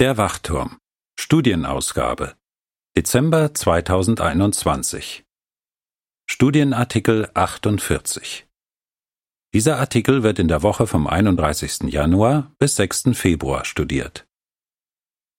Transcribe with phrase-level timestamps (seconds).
[0.00, 0.78] Der Wachturm.
[1.18, 2.34] Studienausgabe.
[2.96, 5.26] Dezember 2021.
[6.24, 8.48] Studienartikel 48.
[9.52, 11.92] Dieser Artikel wird in der Woche vom 31.
[11.92, 13.10] Januar bis 6.
[13.12, 14.26] Februar studiert.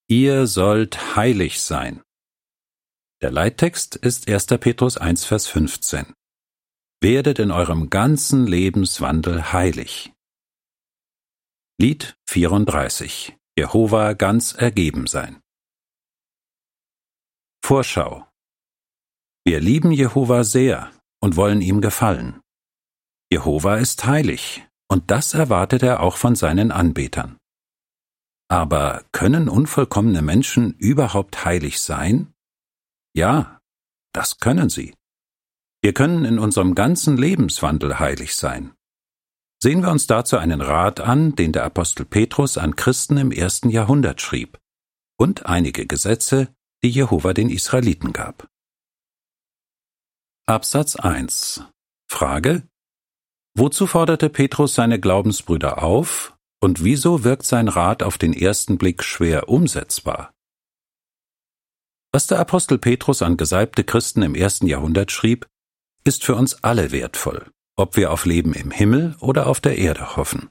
[0.08, 2.04] Ihr sollt heilig sein.
[3.24, 4.46] Der Leittext ist 1.
[4.46, 6.14] Petrus 1, Vers 15.
[7.02, 10.14] Werdet in eurem ganzen Lebenswandel heilig.
[11.80, 15.42] Lied 34 Jehova ganz ergeben sein.
[17.64, 18.26] Vorschau
[19.46, 22.42] Wir lieben Jehova sehr und wollen ihm gefallen.
[23.32, 27.38] Jehova ist heilig, und das erwartet er auch von seinen Anbetern.
[28.50, 32.34] Aber können unvollkommene Menschen überhaupt heilig sein?
[33.14, 33.62] Ja,
[34.14, 34.94] das können sie.
[35.82, 38.74] Wir können in unserem ganzen Lebenswandel heilig sein.
[39.64, 43.70] Sehen wir uns dazu einen Rat an, den der Apostel Petrus an Christen im ersten
[43.70, 44.58] Jahrhundert schrieb,
[45.20, 46.52] und einige Gesetze,
[46.84, 48.48] die Jehova den Israeliten gab.
[50.48, 51.64] Absatz 1
[52.10, 52.68] Frage
[53.54, 59.04] Wozu forderte Petrus seine Glaubensbrüder auf, und wieso wirkt sein Rat auf den ersten Blick
[59.04, 60.34] schwer umsetzbar?
[62.12, 65.48] Was der Apostel Petrus an gesalbte Christen im ersten Jahrhundert schrieb,
[66.04, 67.52] ist für uns alle wertvoll
[67.82, 70.50] ob wir auf Leben im Himmel oder auf der Erde hoffen.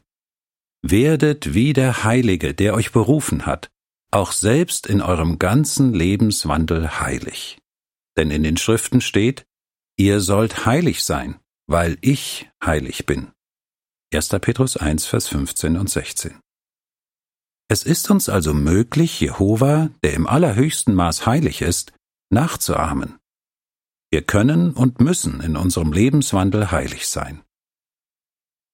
[0.83, 3.71] Werdet wie der Heilige, der euch berufen hat,
[4.11, 7.59] auch selbst in eurem ganzen Lebenswandel heilig.
[8.17, 9.47] Denn in den Schriften steht,
[9.97, 13.31] ihr sollt heilig sein, weil ich heilig bin.
[14.13, 14.31] 1.
[14.41, 16.41] Petrus 1, Vers 15 und 16.
[17.69, 21.93] Es ist uns also möglich, Jehova, der im allerhöchsten Maß heilig ist,
[22.31, 23.20] nachzuahmen
[24.11, 27.45] wir können und müssen in unserem Lebenswandel heilig sein.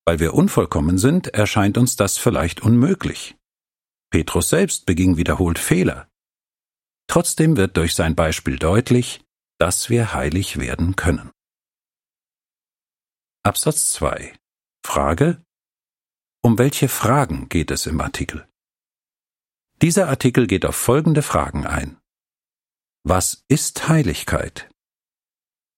[0.06, 3.36] Weil wir unvollkommen sind, erscheint uns das vielleicht unmöglich.
[4.10, 6.08] Petrus selbst beging wiederholt Fehler.
[7.08, 9.24] Trotzdem wird durch sein Beispiel deutlich,
[9.58, 11.30] dass wir heilig werden können.
[13.42, 14.34] Absatz 2
[14.84, 15.42] Frage
[16.42, 18.48] Um welche Fragen geht es im Artikel?
[19.82, 21.98] Dieser Artikel geht auf folgende Fragen ein.
[23.04, 24.70] Was ist Heiligkeit?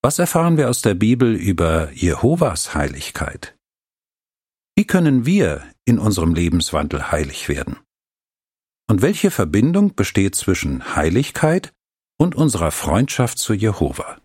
[0.01, 3.57] Was erfahren wir aus der Bibel über Jehovas Heiligkeit?
[4.77, 7.81] Wie können wir in unserem Lebenswandel heilig werden?
[8.89, 11.73] Und welche Verbindung besteht zwischen Heiligkeit
[12.17, 14.23] und unserer Freundschaft zu Jehova?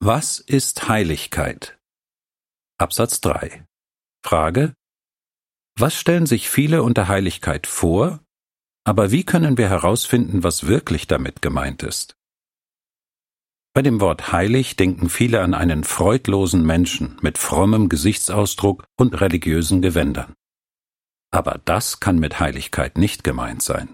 [0.00, 1.78] Was ist Heiligkeit?
[2.78, 3.64] Absatz 3.
[4.22, 4.74] Frage.
[5.78, 8.22] Was stellen sich viele unter Heiligkeit vor,
[8.84, 12.16] aber wie können wir herausfinden, was wirklich damit gemeint ist?
[13.74, 19.82] Bei dem Wort heilig denken viele an einen freudlosen Menschen mit frommem Gesichtsausdruck und religiösen
[19.82, 20.34] Gewändern.
[21.32, 23.92] Aber das kann mit Heiligkeit nicht gemeint sein.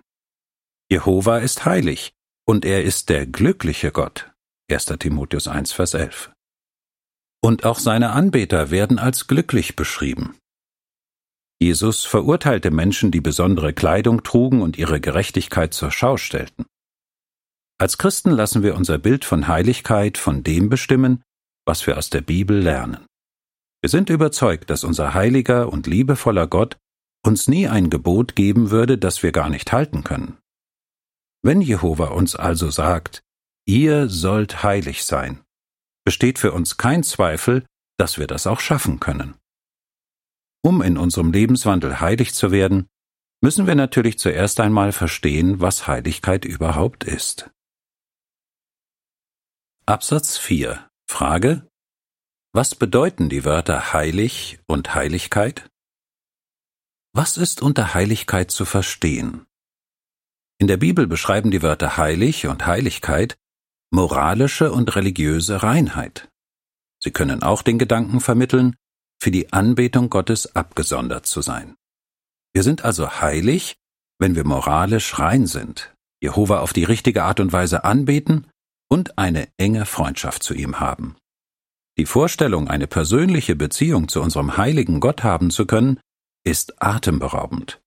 [0.90, 2.12] Jehova ist heilig,
[2.46, 4.30] und er ist der glückliche Gott.
[4.70, 4.84] 1.
[4.98, 6.30] Timotheus 1, Vers 11.
[7.42, 10.36] Und auch seine Anbeter werden als glücklich beschrieben.
[11.58, 16.66] Jesus verurteilte Menschen, die besondere Kleidung trugen und ihre Gerechtigkeit zur Schau stellten.
[17.80, 21.22] Als Christen lassen wir unser Bild von Heiligkeit von dem bestimmen,
[21.64, 23.06] was wir aus der Bibel lernen.
[23.80, 26.76] Wir sind überzeugt, dass unser heiliger und liebevoller Gott
[27.24, 30.36] uns nie ein Gebot geben würde, das wir gar nicht halten können.
[31.42, 33.22] Wenn Jehova uns also sagt,
[33.66, 35.40] ihr sollt heilig sein,
[36.04, 37.64] besteht für uns kein Zweifel,
[37.98, 39.36] dass wir das auch schaffen können.
[40.62, 42.88] Um in unserem Lebenswandel heilig zu werden,
[43.42, 47.50] müssen wir natürlich zuerst einmal verstehen, was Heiligkeit überhaupt ist.
[49.90, 51.66] Absatz 4 Frage
[52.52, 55.68] Was bedeuten die Wörter heilig und Heiligkeit?
[57.12, 59.46] Was ist unter Heiligkeit zu verstehen?
[60.58, 63.36] In der Bibel beschreiben die Wörter heilig und Heiligkeit
[63.90, 66.28] moralische und religiöse Reinheit.
[67.02, 68.76] Sie können auch den Gedanken vermitteln,
[69.20, 71.74] für die Anbetung Gottes abgesondert zu sein.
[72.52, 73.74] Wir sind also heilig,
[74.20, 75.92] wenn wir moralisch rein sind,
[76.22, 78.46] Jehova auf die richtige Art und Weise anbeten
[78.90, 81.16] und eine enge Freundschaft zu ihm haben.
[81.96, 86.00] Die Vorstellung, eine persönliche Beziehung zu unserem heiligen Gott haben zu können,
[86.44, 87.80] ist atemberaubend,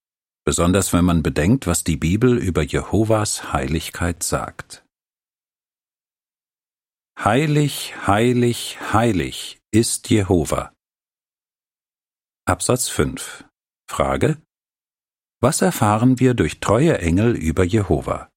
[0.45, 4.85] besonders wenn man bedenkt, was die Bibel über Jehovas Heiligkeit sagt.
[7.19, 10.73] Heilig, heilig, heilig ist Jehova.
[12.45, 13.45] Absatz 5
[13.87, 14.41] Frage
[15.41, 18.32] Was erfahren wir durch treue Engel über Jehova?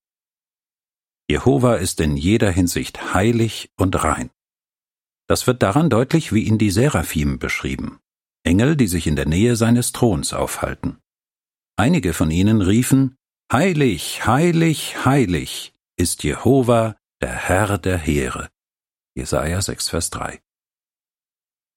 [1.28, 4.30] Jehova ist in jeder Hinsicht heilig und rein.
[5.26, 7.98] Das wird daran deutlich, wie ihn die Seraphim beschrieben,
[8.44, 10.98] Engel, die sich in der Nähe seines Throns aufhalten.
[11.76, 13.16] Einige von ihnen riefen,
[13.52, 18.48] Heilig, heilig, heilig ist Jehova, der Herr der Heere.
[19.14, 20.40] Jesaja 6, Vers 3.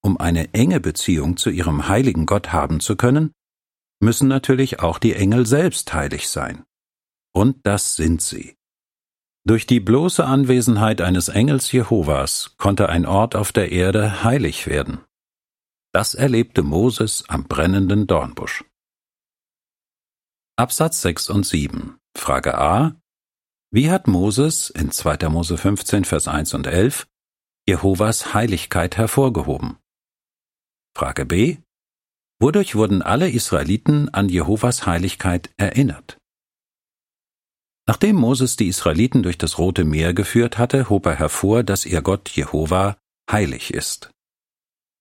[0.01, 3.33] Um eine enge Beziehung zu ihrem heiligen Gott haben zu können,
[3.99, 6.63] müssen natürlich auch die Engel selbst heilig sein.
[7.35, 8.55] Und das sind sie.
[9.45, 14.99] Durch die bloße Anwesenheit eines Engels Jehovas konnte ein Ort auf der Erde heilig werden.
[15.91, 18.63] Das erlebte Moses am brennenden Dornbusch.
[20.55, 21.97] Absatz 6 und 7.
[22.15, 22.95] Frage A.
[23.71, 25.29] Wie hat Moses in 2.
[25.29, 27.07] Mose 15, Vers 1 und 11
[27.67, 29.77] Jehovas Heiligkeit hervorgehoben?
[30.95, 31.57] Frage B.
[32.41, 36.18] Wodurch wurden alle Israeliten an Jehovas Heiligkeit erinnert?
[37.89, 42.03] Nachdem Moses die Israeliten durch das Rote Meer geführt hatte, hob er hervor, dass ihr
[42.03, 42.97] Gott Jehova
[43.31, 44.11] heilig ist.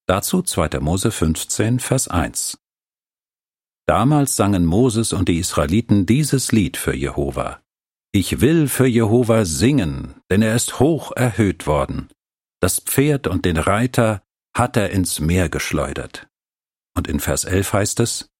[0.06, 0.80] Dazu 2.
[0.80, 2.56] Mose 15, Vers 1.
[3.86, 7.60] Damals sangen Moses und die Israeliten dieses Lied für Jehova.
[8.10, 12.08] Ich will für Jehova singen, denn er ist hoch erhöht worden.
[12.58, 14.22] Das Pferd und den Reiter
[14.56, 16.26] hat er ins Meer geschleudert.
[16.96, 18.30] Und in Vers 11 heißt es,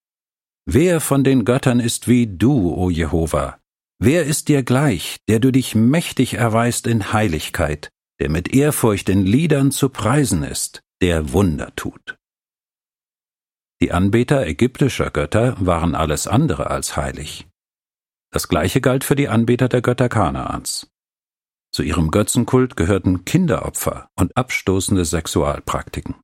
[0.65, 3.59] Wer von den Göttern ist wie du, o Jehova?
[4.01, 7.91] Wer ist dir gleich, der du dich mächtig erweist in Heiligkeit,
[8.21, 12.17] der mit Ehrfurcht in Liedern zu preisen ist, der Wunder tut?
[13.81, 17.49] Die Anbeter ägyptischer Götter waren alles andere als heilig.
[18.31, 20.91] Das gleiche galt für die Anbeter der Götter Kanaans.
[21.73, 26.17] Zu ihrem Götzenkult gehörten Kinderopfer und abstoßende Sexualpraktiken.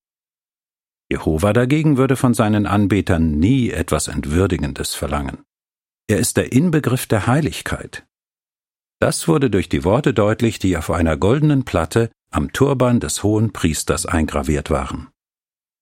[1.10, 5.44] Jehova dagegen würde von seinen Anbetern nie etwas Entwürdigendes verlangen.
[6.06, 8.06] Er ist der Inbegriff der Heiligkeit.
[9.00, 13.52] Das wurde durch die Worte deutlich, die auf einer goldenen Platte am Turban des hohen
[13.52, 15.08] Priesters eingraviert waren.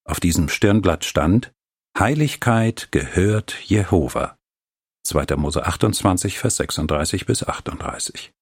[0.05, 1.53] Auf diesem Stirnblatt stand
[1.99, 4.37] Heiligkeit gehört Jehova.
[5.05, 5.37] 2.
[5.37, 8.33] Mose 28, Vers 36 bis 38.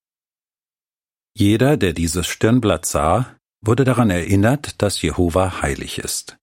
[1.33, 6.37] Jeder, der dieses Stirnblatt sah, wurde daran erinnert, dass Jehova heilig ist.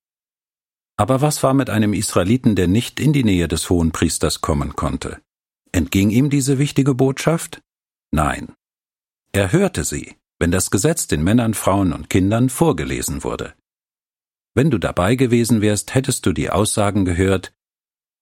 [0.96, 5.20] Aber was war mit einem Israeliten, der nicht in die Nähe des Hohenpriesters kommen konnte?
[5.73, 7.61] Entging ihm diese wichtige Botschaft?
[8.11, 8.55] Nein.
[9.32, 13.55] Er hörte sie, wenn das Gesetz den Männern, Frauen und Kindern vorgelesen wurde.
[14.55, 17.55] Wenn du dabei gewesen wärst, hättest du die Aussagen gehört,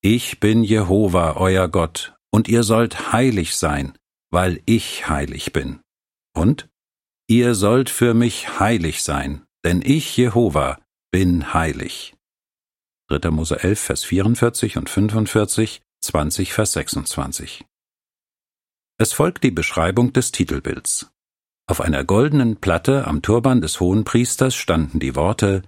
[0.02, 3.96] Ich bin Jehova, euer Gott, und ihr sollt heilig sein,
[4.30, 5.80] weil ich heilig bin.
[6.34, 6.68] Und
[7.28, 10.78] Ihr sollt für mich heilig sein, denn ich, Jehova,
[11.10, 12.14] bin heilig.
[13.08, 13.32] 3.
[13.32, 17.64] Mose 11, Vers 44 und 45, 20, Vers 26.
[18.98, 21.10] Es folgt die Beschreibung des Titelbilds.
[21.68, 25.62] Auf einer goldenen Platte am Turban des Hohenpriesters standen die Worte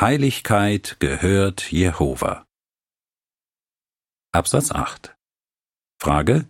[0.00, 2.46] Heiligkeit gehört Jehova.
[4.32, 5.14] Absatz 8.
[6.00, 6.48] Frage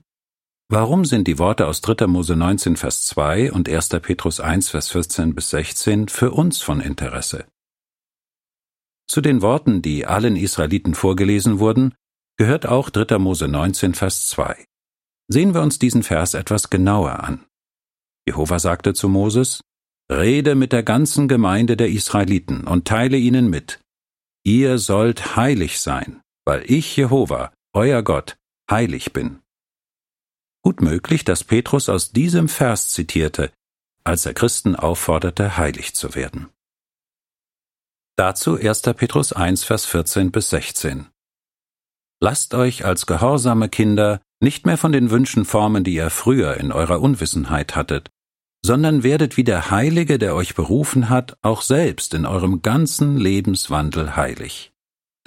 [0.71, 2.07] Warum sind die Worte aus 3.
[2.07, 3.91] Mose 19, Vers 2 und 1.
[4.01, 7.47] Petrus 1, Vers 14 bis 16 für uns von Interesse?
[9.07, 11.95] Zu den Worten, die allen Israeliten vorgelesen wurden,
[12.37, 13.19] gehört auch 3.
[13.19, 14.67] Mose 19, Vers 2.
[15.29, 17.45] Sehen wir uns diesen Vers etwas genauer an.
[18.27, 19.63] Jehova sagte zu Moses,
[20.11, 23.81] Rede mit der ganzen Gemeinde der Israeliten und teile ihnen mit,
[24.45, 28.37] ihr sollt heilig sein, weil ich, Jehova, euer Gott,
[28.71, 29.41] heilig bin.
[30.63, 33.51] Gut möglich, dass Petrus aus diesem Vers zitierte,
[34.05, 36.51] als er Christen aufforderte, heilig zu werden.
[38.17, 38.83] Dazu 1.
[38.83, 41.07] Petrus 1, Vers 14 bis 16.
[42.21, 46.73] Lasst euch als gehorsame Kinder nicht mehr von den Wünschen formen, die ihr früher in
[46.73, 48.11] eurer Unwissenheit hattet,
[48.65, 54.17] sondern werdet wie der Heilige, der euch berufen hat, auch selbst in eurem ganzen Lebenswandel
[54.17, 54.73] heilig.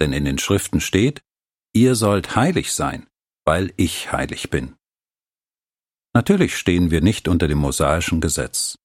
[0.00, 1.22] Denn in den Schriften steht,
[1.72, 3.06] ihr sollt heilig sein,
[3.44, 4.74] weil ich heilig bin.
[6.14, 8.78] Natürlich stehen wir nicht unter dem mosaischen Gesetz.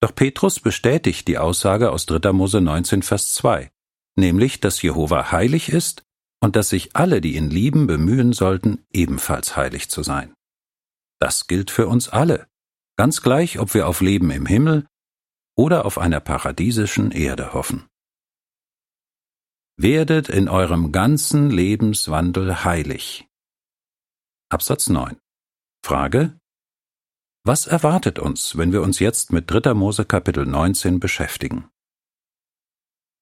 [0.00, 2.32] Doch Petrus bestätigt die Aussage aus 3.
[2.32, 3.70] Mose 19, Vers 2,
[4.16, 6.03] nämlich, dass Jehova heilig ist
[6.44, 10.34] und dass sich alle, die ihn lieben, bemühen sollten, ebenfalls heilig zu sein.
[11.18, 12.46] Das gilt für uns alle,
[12.98, 14.86] ganz gleich, ob wir auf Leben im Himmel
[15.56, 17.88] oder auf einer paradiesischen Erde hoffen.
[19.78, 23.26] Werdet in eurem ganzen Lebenswandel heilig.
[24.50, 25.16] Absatz 9.
[25.82, 26.38] Frage
[27.46, 29.72] was erwartet uns, wenn wir uns jetzt mit 3.
[29.72, 31.70] Mose Kapitel 19 beschäftigen?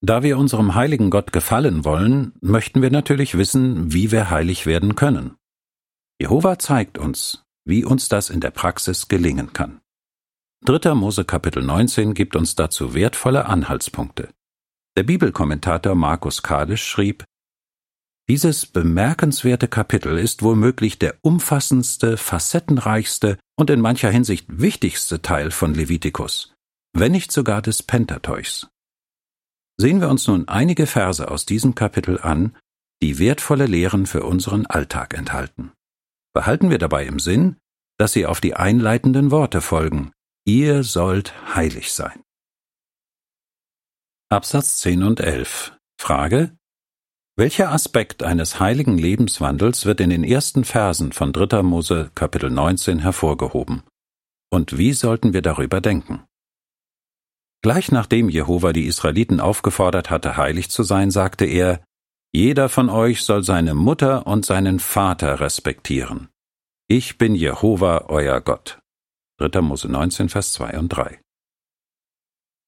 [0.04, 4.97] Da wir unserem heiligen Gott gefallen wollen, möchten wir natürlich wissen, wie wir heilig werden
[4.97, 5.37] können.
[6.21, 9.80] Jehova zeigt uns, wie uns das in der Praxis gelingen kann.
[10.64, 10.94] 3.
[10.94, 14.30] Mose Kapitel 19 gibt uns dazu wertvolle Anhaltspunkte.
[14.97, 17.25] Der Bibelkommentator Markus Kadisch schrieb,
[18.28, 25.75] Dieses bemerkenswerte Kapitel ist womöglich der umfassendste, facettenreichste und in mancher Hinsicht wichtigste Teil von
[25.75, 26.54] Levitikus,
[26.92, 28.72] wenn nicht sogar des Pentateuchs.
[29.79, 32.57] Sehen wir uns nun einige Verse aus diesem Kapitel an,
[33.02, 35.73] die wertvolle Lehren für unseren Alltag enthalten.
[36.35, 37.57] Behalten wir dabei im Sinn,
[37.99, 40.12] dass sie auf die einleitenden Worte folgen.
[40.45, 42.23] Ihr sollt heilig sein.
[44.29, 45.76] Absatz 10 und 11.
[46.00, 46.57] Frage.
[47.37, 51.62] Welcher Aspekt eines heiligen Lebenswandels wird in den ersten Versen von 3.
[51.62, 53.83] Mose Kapitel 19 hervorgehoben?
[54.50, 56.25] Und wie sollten wir darüber denken?
[57.62, 61.85] Gleich nachdem Jehova die Israeliten aufgefordert hatte, heilig zu sein, sagte er,
[62.35, 66.28] Jeder von euch soll seine Mutter und seinen Vater respektieren.
[66.88, 68.81] Ich bin Jehova, euer Gott.
[69.38, 69.61] 3.
[69.61, 71.21] Mose 19, Vers 2 und 3.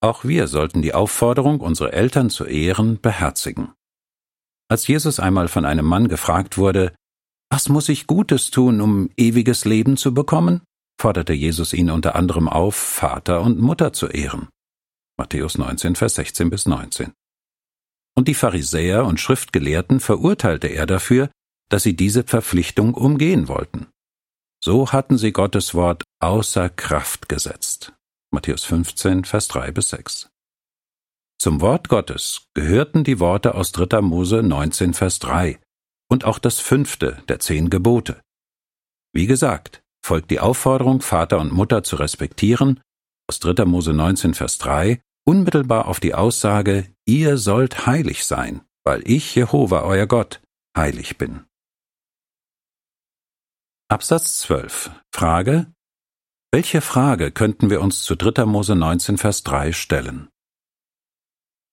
[0.01, 3.73] Auch wir sollten die Aufforderung, unsere Eltern zu ehren, beherzigen.
[4.69, 6.95] Als Jesus einmal von einem Mann gefragt wurde,
[7.51, 10.63] Was muss ich Gutes tun, um ewiges Leben zu bekommen?
[11.01, 14.49] forderte Jesus ihn unter anderem auf, Vater und Mutter zu ehren.
[15.17, 17.13] Matthäus 19, Vers 16 bis 19.
[18.17, 21.31] Und die Pharisäer und Schriftgelehrten verurteilte er dafür,
[21.69, 23.89] dass sie diese Verpflichtung umgehen wollten.
[24.63, 27.93] So hatten sie Gottes Wort außer Kraft gesetzt.
[28.33, 30.29] Matthäus 15, Vers 3 bis 6.
[31.39, 34.01] Zum Wort Gottes gehörten die Worte aus 3.
[34.01, 35.61] Mose 19, Vers 3
[36.09, 38.21] und auch das fünfte der zehn Gebote.
[39.13, 42.81] Wie gesagt, folgt die Aufforderung, Vater und Mutter zu respektieren,
[43.29, 43.65] aus 3.
[43.65, 49.83] Mose 19, Vers 3, unmittelbar auf die Aussage, ihr sollt heilig sein, weil ich, Jehova,
[49.83, 50.43] euer Gott,
[50.77, 51.45] heilig bin.
[53.89, 54.91] Absatz 12.
[55.13, 55.73] Frage.
[56.53, 58.47] Welche Frage könnten wir uns zu 3.
[58.47, 60.29] Mose 19, Vers 3 stellen?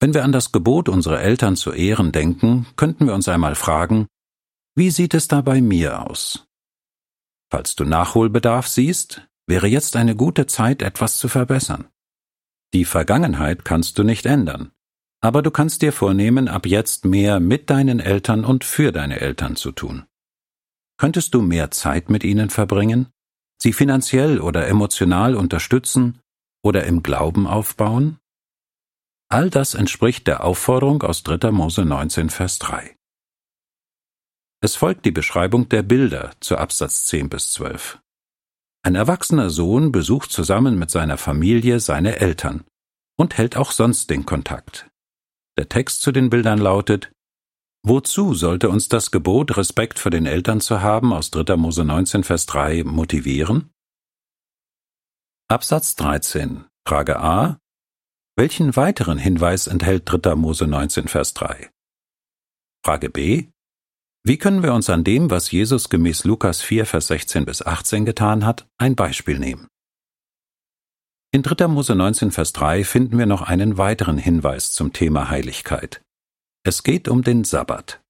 [0.00, 4.08] Wenn wir an das Gebot unserer Eltern zu Ehren denken, könnten wir uns einmal fragen,
[4.74, 6.46] wie sieht es da bei mir aus?
[7.50, 11.86] Falls du Nachholbedarf siehst, wäre jetzt eine gute Zeit, etwas zu verbessern.
[12.72, 14.72] Die Vergangenheit kannst du nicht ändern,
[15.20, 19.54] aber du kannst dir vornehmen, ab jetzt mehr mit deinen Eltern und für deine Eltern
[19.56, 20.06] zu tun.
[20.96, 23.08] Könntest du mehr Zeit mit ihnen verbringen,
[23.60, 26.18] sie finanziell oder emotional unterstützen
[26.64, 28.16] oder im Glauben aufbauen?
[29.28, 31.50] All das entspricht der Aufforderung aus 3.
[31.50, 32.96] Mose 19, Vers 3.
[34.62, 37.98] Es folgt die Beschreibung der Bilder zu Absatz 10 bis 12.
[38.84, 42.64] Ein erwachsener Sohn besucht zusammen mit seiner Familie seine Eltern
[43.16, 44.90] und hält auch sonst den Kontakt.
[45.56, 47.12] Der Text zu den Bildern lautet
[47.84, 51.56] Wozu sollte uns das Gebot, Respekt vor den Eltern zu haben, aus 3.
[51.56, 53.70] Mose 19, Vers 3 motivieren?
[55.48, 56.64] Absatz 13.
[56.86, 57.58] Frage A.
[58.36, 60.36] Welchen weiteren Hinweis enthält 3.
[60.36, 61.70] Mose 19, Vers 3?
[62.84, 63.51] Frage B.
[64.24, 68.04] Wie können wir uns an dem, was Jesus gemäß Lukas 4, Vers 16 bis 18
[68.04, 69.66] getan hat, ein Beispiel nehmen?
[71.32, 71.66] In 3.
[71.66, 76.02] Mose 19, Vers 3 finden wir noch einen weiteren Hinweis zum Thema Heiligkeit.
[76.64, 78.00] Es geht um den Sabbat.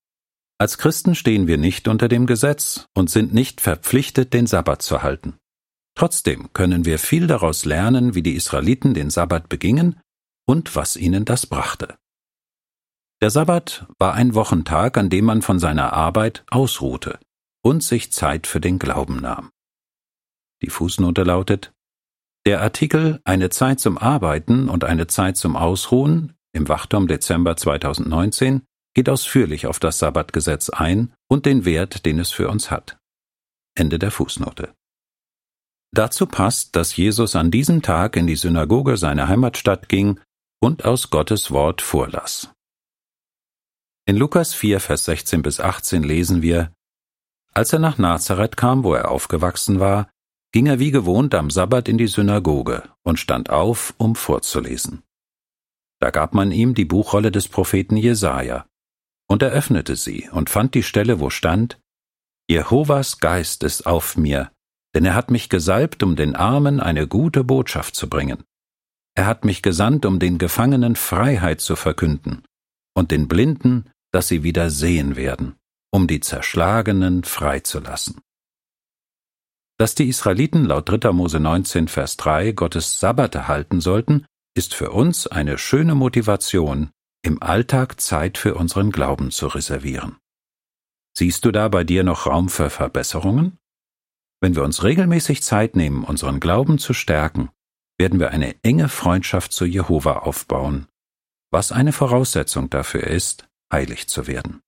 [0.59, 5.03] Als Christen stehen wir nicht unter dem Gesetz und sind nicht verpflichtet, den Sabbat zu
[5.03, 5.39] halten.
[5.95, 9.99] Trotzdem können wir viel daraus lernen, wie die Israeliten den Sabbat begingen
[10.47, 11.97] und was ihnen das brachte.
[13.23, 17.21] Der Sabbat war ein Wochentag, an dem man von seiner Arbeit ausruhte
[17.63, 19.51] und sich Zeit für den Glauben nahm.
[20.61, 21.73] Die Fußnote lautet
[22.47, 28.63] Der Artikel Eine Zeit zum Arbeiten und eine Zeit zum Ausruhen im Wachturm Dezember 2019
[28.93, 32.99] geht ausführlich auf das Sabbatgesetz ein und den Wert, den es für uns hat.
[33.77, 34.75] Ende der Fußnote.
[35.95, 40.19] Dazu passt, dass Jesus an diesem Tag in die Synagoge seiner Heimatstadt ging
[40.61, 42.53] und aus Gottes Wort vorlas.
[44.05, 46.73] In Lukas 4, Vers 16 bis 18 lesen wir,
[47.55, 50.11] Als er nach Nazareth kam, wo er aufgewachsen war,
[50.51, 55.05] ging er wie gewohnt am Sabbat in die Synagoge und stand auf, um vorzulesen.
[56.01, 58.67] Da gab man ihm die Buchrolle des Propheten Jesaja.
[59.29, 61.81] Und er öffnete sie und fand die Stelle, wo stand,
[62.51, 64.51] Jehovas Geist ist auf mir,
[64.97, 68.43] denn er hat mich gesalbt, um den Armen eine gute Botschaft zu bringen.
[69.15, 72.43] Er hat mich gesandt, um den Gefangenen Freiheit zu verkünden
[72.95, 75.57] und den Blinden, dass sie wieder sehen werden,
[75.91, 78.21] um die Zerschlagenen freizulassen.
[79.79, 81.13] Dass die Israeliten laut 3.
[81.13, 86.91] Mose 19, Vers 3 Gottes Sabbate halten sollten, ist für uns eine schöne Motivation,
[87.25, 90.19] im Alltag Zeit für unseren Glauben zu reservieren.
[91.17, 93.59] Siehst du da bei dir noch Raum für Verbesserungen?
[94.41, 97.51] Wenn wir uns regelmäßig Zeit nehmen, unseren Glauben zu stärken,
[97.99, 100.89] werden wir eine enge Freundschaft zu Jehova aufbauen,
[101.51, 104.61] was eine Voraussetzung dafür ist, heilig zu werden.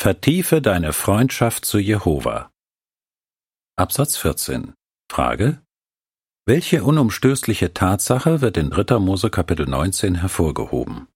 [0.00, 2.50] Vertiefe deine Freundschaft zu Jehova.
[3.76, 4.74] Absatz 14.
[5.10, 5.62] Frage.
[6.46, 8.98] Welche unumstößliche Tatsache wird in 3.
[8.98, 11.08] Mose Kapitel 19 hervorgehoben?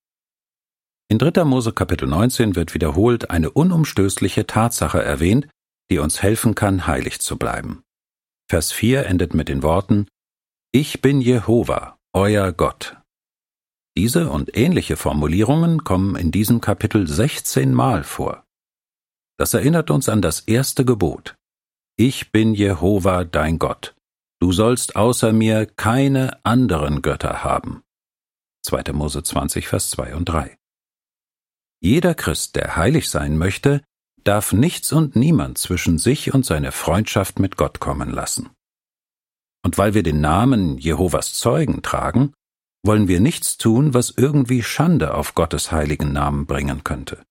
[1.09, 1.45] In 3.
[1.45, 5.49] Mose Kapitel 19 wird wiederholt eine unumstößliche Tatsache erwähnt,
[5.91, 7.83] die uns helfen kann, heilig zu bleiben.
[8.49, 10.07] Vers 4 endet mit den Worten
[10.73, 13.02] Ich bin Jehova, euer Gott.
[13.97, 18.45] Diese und ähnliche Formulierungen kommen in diesem Kapitel 16 Mal vor.
[19.39, 21.37] Das erinnert uns an das erste Gebot.
[21.99, 23.95] Ich bin Jehova, dein Gott.
[24.41, 27.83] Du sollst außer mir keine anderen Götter haben.
[28.65, 28.93] 2.
[28.93, 30.57] Mose 20, Vers 2 und 3.
[31.83, 33.83] Jeder Christ, der heilig sein möchte,
[34.25, 38.51] darf nichts und niemand zwischen sich und seine Freundschaft mit Gott kommen lassen.
[39.65, 42.33] Und weil wir den Namen Jehovas Zeugen tragen,
[42.83, 47.25] wollen wir nichts tun, was irgendwie Schande auf Gottes heiligen Namen bringen könnte.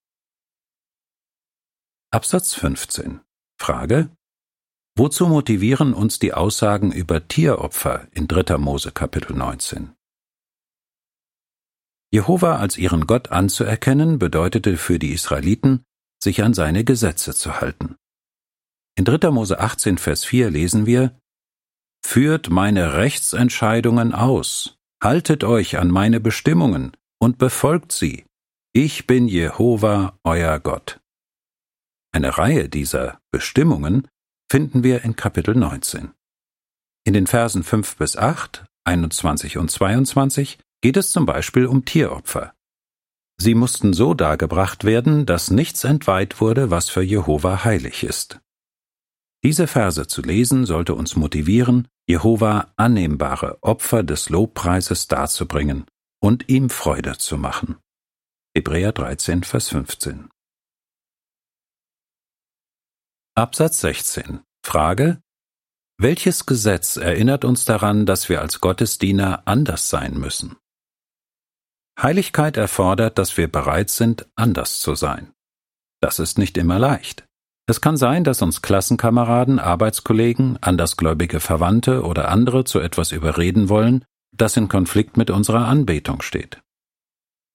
[2.11, 3.21] Absatz 15.
[3.57, 4.09] Frage.
[4.97, 8.57] Wozu motivieren uns die Aussagen über Tieropfer in 3.
[8.57, 9.93] Mose Kapitel 19?
[12.13, 15.85] Jehova als ihren Gott anzuerkennen bedeutete für die Israeliten,
[16.21, 17.95] sich an seine Gesetze zu halten.
[18.95, 19.31] In 3.
[19.31, 21.17] Mose 18, Vers 4 lesen wir,
[22.05, 28.25] Führt meine Rechtsentscheidungen aus, haltet euch an meine Bestimmungen und befolgt sie.
[28.73, 30.99] Ich bin Jehova, euer Gott.
[32.13, 34.07] Eine Reihe dieser Bestimmungen
[34.51, 36.11] finden wir in Kapitel 19.
[37.03, 42.53] In den Versen 5 bis 8, 21 und 22 geht es zum Beispiel um Tieropfer.
[43.37, 48.39] Sie mussten so dargebracht werden, dass nichts entweiht wurde, was für Jehova heilig ist.
[49.43, 55.85] Diese Verse zu lesen sollte uns motivieren, Jehova annehmbare Opfer des Lobpreises darzubringen
[56.21, 57.77] und ihm Freude zu machen.
[58.55, 60.29] Hebräer 13, Vers 15.
[63.35, 64.41] Absatz 16.
[64.63, 65.21] Frage
[66.01, 70.57] welches Gesetz erinnert uns daran, dass wir als Gottesdiener anders sein müssen?
[72.01, 75.31] Heiligkeit erfordert, dass wir bereit sind, anders zu sein.
[75.99, 77.27] Das ist nicht immer leicht.
[77.71, 84.03] Es kann sein, dass uns Klassenkameraden, Arbeitskollegen, andersgläubige Verwandte oder andere zu etwas überreden wollen,
[84.35, 86.59] das in Konflikt mit unserer Anbetung steht.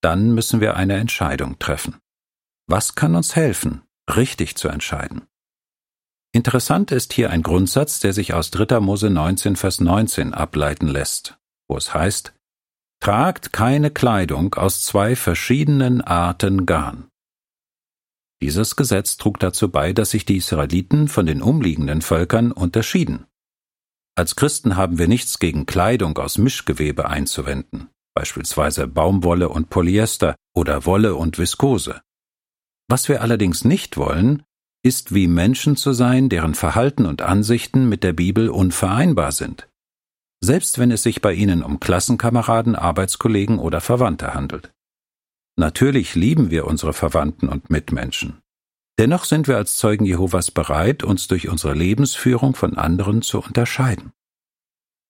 [0.01, 1.99] Dann müssen wir eine Entscheidung treffen.
[2.67, 5.27] Was kann uns helfen, richtig zu entscheiden?
[6.33, 8.81] Interessant ist hier ein Grundsatz, der sich aus 3.
[8.81, 11.37] Mose 19, Vers 19 ableiten lässt,
[11.69, 12.33] wo es heißt,
[13.01, 17.11] Tragt keine Kleidung aus zwei verschiedenen Arten Garn.
[18.43, 23.27] Dieses Gesetz trug dazu bei, dass sich die Israeliten von den umliegenden Völkern unterschieden.
[24.15, 30.87] Als Christen haben wir nichts gegen Kleidung aus Mischgewebe einzuwenden, beispielsweise Baumwolle und Polyester oder
[30.87, 32.01] Wolle und Viskose.
[32.89, 34.43] Was wir allerdings nicht wollen,
[34.83, 39.69] ist wie Menschen zu sein, deren Verhalten und Ansichten mit der Bibel unvereinbar sind
[40.47, 44.73] selbst wenn es sich bei ihnen um Klassenkameraden, Arbeitskollegen oder Verwandte handelt.
[45.57, 48.43] Natürlich lieben wir unsere Verwandten und Mitmenschen.
[48.99, 54.13] Dennoch sind wir als Zeugen Jehovas bereit, uns durch unsere Lebensführung von anderen zu unterscheiden.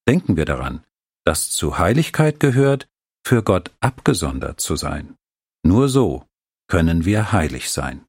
[0.09, 0.85] Denken wir daran,
[1.24, 2.88] dass zu Heiligkeit gehört,
[3.24, 5.16] für Gott abgesondert zu sein.
[5.64, 6.24] Nur so
[6.68, 8.04] können wir heilig sein.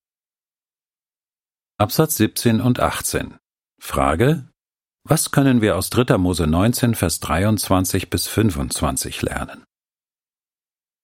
[1.80, 3.36] Absatz 17 und 18
[3.80, 4.48] Frage
[5.10, 6.18] was können wir aus 3.
[6.18, 9.64] Mose 19, Vers 23 bis 25 lernen?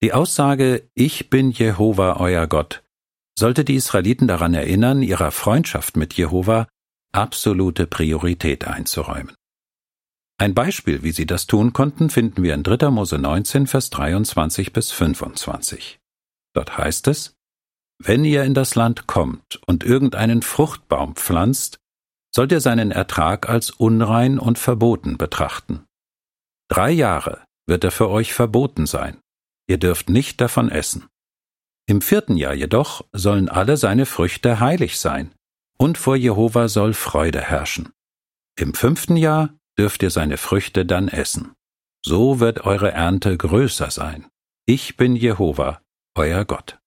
[0.04, 2.84] Die Aussage Ich bin Jehova euer Gott
[3.39, 6.68] sollte die Israeliten daran erinnern, ihrer Freundschaft mit Jehova
[7.13, 9.34] absolute Priorität einzuräumen.
[10.38, 12.89] Ein Beispiel, wie sie das tun konnten, finden wir in 3.
[12.89, 16.00] Mose 19, Vers 23 bis 25.
[16.54, 17.36] Dort heißt es,
[17.98, 21.78] Wenn ihr in das Land kommt und irgendeinen Fruchtbaum pflanzt,
[22.36, 25.86] sollt ihr seinen Ertrag als unrein und verboten betrachten.
[26.68, 29.23] Drei Jahre wird er für euch verboten sein.
[29.74, 31.08] Ihr dürft nicht davon essen.
[31.88, 35.34] Im vierten Jahr jedoch sollen alle seine Früchte heilig sein,
[35.80, 37.90] und vor Jehova soll Freude herrschen.
[38.56, 41.54] Im fünften Jahr dürft ihr seine Früchte dann essen.
[42.06, 44.28] So wird eure Ernte größer sein.
[44.68, 45.82] Ich bin Jehova,
[46.14, 46.78] euer Gott.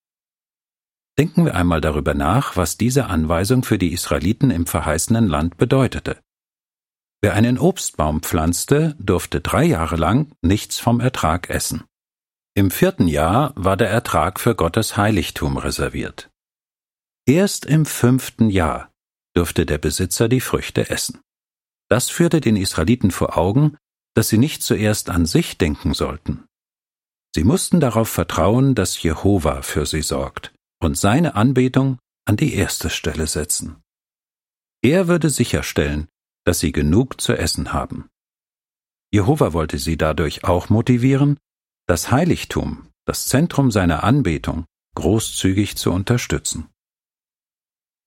[1.19, 6.21] Denken wir einmal darüber nach, was diese Anweisung für die Israeliten im verheißenen Land bedeutete.
[7.21, 11.83] Wer einen Obstbaum pflanzte, durfte drei Jahre lang nichts vom Ertrag essen.
[12.57, 16.31] Im vierten Jahr war der Ertrag für Gottes Heiligtum reserviert.
[17.27, 18.91] Erst im fünften Jahr
[19.35, 21.21] durfte der Besitzer die Früchte essen.
[21.91, 23.77] Das führte den Israeliten vor Augen,
[24.15, 26.47] dass sie nicht zuerst an sich denken sollten.
[27.35, 32.89] Sie mussten darauf vertrauen, dass Jehova für sie sorgt und seine Anbetung an die erste
[32.89, 33.83] Stelle setzen.
[34.83, 36.09] Er würde sicherstellen,
[36.47, 38.09] dass sie genug zu essen haben.
[39.13, 41.37] Jehova wollte sie dadurch auch motivieren,
[41.87, 44.65] das Heiligtum, das Zentrum seiner Anbetung,
[44.97, 46.69] großzügig zu unterstützen.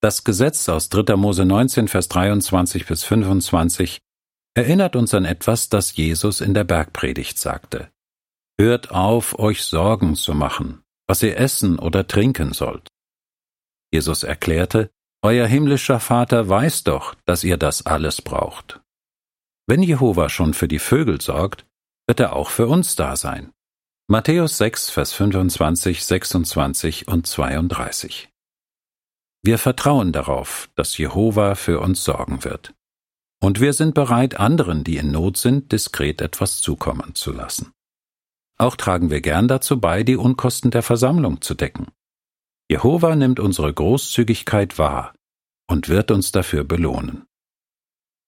[0.02, 1.16] Das Gesetz aus 3.
[1.16, 4.00] Mose 19, Vers 23 bis 25
[4.56, 7.90] erinnert uns an etwas, das Jesus in der Bergpredigt sagte.
[8.60, 12.88] Hört auf, euch Sorgen zu machen, was ihr essen oder trinken sollt.
[13.92, 14.90] Jesus erklärte,
[15.22, 18.80] Euer himmlischer Vater weiß doch, dass ihr das alles braucht.
[19.68, 21.66] Wenn Jehova schon für die Vögel sorgt,
[22.08, 23.52] wird er auch für uns da sein.
[24.12, 28.28] Matthäus 6, Vers 25, 26 und 32.
[29.44, 32.74] Wir vertrauen darauf, dass Jehova für uns sorgen wird.
[33.40, 37.72] Und wir sind bereit, anderen, die in Not sind, diskret etwas zukommen zu lassen.
[38.58, 41.90] Auch tragen wir gern dazu bei, die Unkosten der Versammlung zu decken.
[42.68, 45.14] Jehova nimmt unsere Großzügigkeit wahr
[45.70, 47.28] und wird uns dafür belohnen.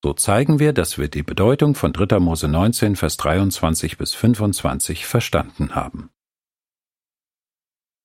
[0.03, 2.19] So zeigen wir, dass wir die Bedeutung von 3.
[2.19, 6.09] Mose 19, Vers 23 bis 25 verstanden haben.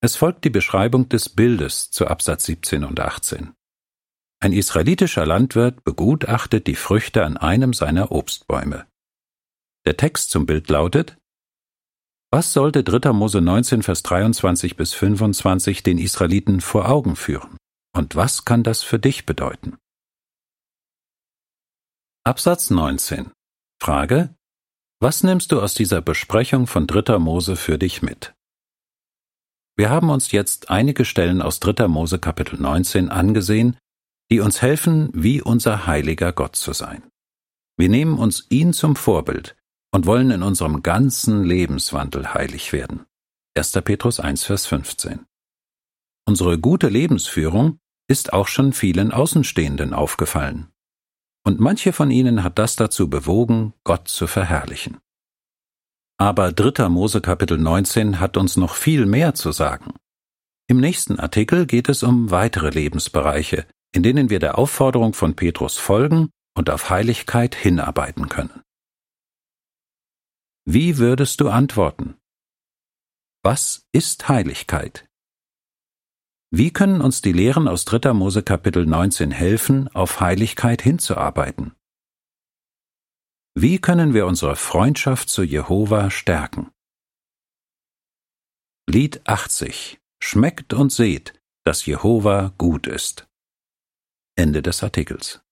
[0.02, 3.54] Es folgt die Beschreibung des Bildes zu Absatz 17 und 18.
[4.40, 8.86] Ein israelitischer Landwirt begutachtet die Früchte an einem seiner Obstbäume.
[9.86, 11.16] Der Text zum Bild lautet
[12.30, 13.14] Was sollte 3.
[13.14, 17.56] Mose 19, Vers 23 bis 25 den Israeliten vor Augen führen?
[17.94, 19.78] Und was kann das für dich bedeuten?
[22.26, 23.30] Absatz 19
[23.80, 24.34] Frage
[25.00, 27.20] Was nimmst du aus dieser Besprechung von 3.
[27.20, 28.34] Mose für dich mit?
[29.76, 31.86] Wir haben uns jetzt einige Stellen aus 3.
[31.86, 33.76] Mose Kapitel 19 angesehen,
[34.28, 37.04] die uns helfen, wie unser heiliger Gott zu sein.
[37.76, 39.54] Wir nehmen uns ihn zum Vorbild
[39.92, 43.06] und wollen in unserem ganzen Lebenswandel heilig werden.
[43.56, 43.70] 1.
[43.84, 45.24] Petrus 1, Vers 15.
[46.26, 50.72] Unsere gute Lebensführung ist auch schon vielen Außenstehenden aufgefallen.
[51.46, 54.98] Und manche von ihnen hat das dazu bewogen, Gott zu verherrlichen.
[56.18, 56.88] Aber 3.
[56.88, 59.94] Mose Kapitel 19 hat uns noch viel mehr zu sagen.
[60.66, 65.78] Im nächsten Artikel geht es um weitere Lebensbereiche, in denen wir der Aufforderung von Petrus
[65.78, 68.62] folgen und auf Heiligkeit hinarbeiten können.
[70.64, 72.16] Wie würdest du antworten?
[73.44, 75.06] Was ist Heiligkeit?
[76.50, 78.12] Wie können uns die Lehren aus 3.
[78.12, 81.74] Mose Kapitel 19 helfen, auf Heiligkeit hinzuarbeiten?
[83.54, 86.70] Wie können wir unsere Freundschaft zu Jehova stärken?
[88.88, 93.28] Lied 80 Schmeckt und seht, dass Jehova gut ist.
[94.36, 95.45] Ende des Artikels.